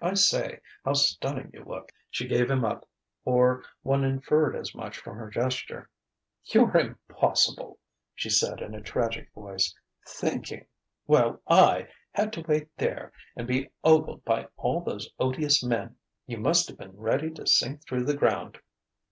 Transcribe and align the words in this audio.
I 0.00 0.14
say, 0.14 0.60
how 0.84 0.92
stunning 0.92 1.50
you 1.52 1.64
look!" 1.64 1.90
She 2.10 2.28
gave 2.28 2.48
him 2.48 2.64
up; 2.64 2.88
or 3.24 3.64
one 3.82 4.04
inferred 4.04 4.54
as 4.54 4.72
much 4.72 4.96
from 4.98 5.16
her 5.16 5.28
gesture. 5.28 5.90
"You're 6.44 6.76
impossible," 6.76 7.80
she 8.14 8.30
said 8.30 8.60
in 8.60 8.72
a 8.76 8.82
tragic 8.82 9.32
voice. 9.34 9.74
"Thinking!... 10.06 10.64
While 11.06 11.42
I 11.48 11.88
had 12.12 12.32
to 12.34 12.42
wait 12.42 12.68
there 12.76 13.12
and 13.34 13.48
be 13.48 13.70
ogled 13.82 14.24
by 14.24 14.46
all 14.56 14.80
those 14.84 15.10
odious 15.18 15.60
men!" 15.60 15.96
"You 16.24 16.38
must've 16.38 16.78
been 16.78 16.96
ready 16.96 17.30
to 17.32 17.48
sink 17.48 17.84
through 17.84 18.04
the 18.04 18.16
ground." 18.16 18.60